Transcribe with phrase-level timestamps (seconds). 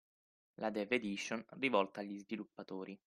[0.55, 2.99] La Dev Edition, rivolta agli sviluppatori